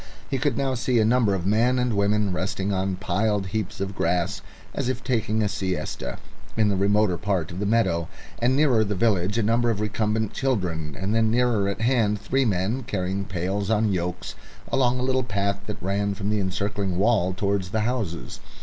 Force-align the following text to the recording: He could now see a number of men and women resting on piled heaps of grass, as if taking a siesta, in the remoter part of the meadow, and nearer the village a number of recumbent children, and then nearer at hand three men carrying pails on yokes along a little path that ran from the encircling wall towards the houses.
He 0.31 0.39
could 0.39 0.57
now 0.57 0.73
see 0.73 0.97
a 0.97 1.05
number 1.05 1.35
of 1.35 1.45
men 1.45 1.77
and 1.77 1.93
women 1.95 2.33
resting 2.33 2.73
on 2.73 2.95
piled 2.95 3.45
heaps 3.49 3.79
of 3.79 3.93
grass, 3.95 4.41
as 4.73 4.89
if 4.89 5.03
taking 5.03 5.43
a 5.43 5.47
siesta, 5.47 6.17
in 6.57 6.69
the 6.69 6.75
remoter 6.75 7.19
part 7.19 7.51
of 7.51 7.59
the 7.59 7.67
meadow, 7.67 8.07
and 8.39 8.55
nearer 8.55 8.83
the 8.83 8.95
village 8.95 9.37
a 9.37 9.43
number 9.43 9.69
of 9.69 9.79
recumbent 9.79 10.33
children, 10.33 10.97
and 10.99 11.13
then 11.13 11.29
nearer 11.29 11.69
at 11.69 11.81
hand 11.81 12.19
three 12.19 12.45
men 12.45 12.81
carrying 12.81 13.25
pails 13.25 13.69
on 13.69 13.93
yokes 13.93 14.33
along 14.71 14.99
a 14.99 15.03
little 15.03 15.21
path 15.23 15.59
that 15.67 15.77
ran 15.83 16.15
from 16.15 16.31
the 16.31 16.39
encircling 16.39 16.97
wall 16.97 17.31
towards 17.35 17.69
the 17.69 17.81
houses. 17.81 18.39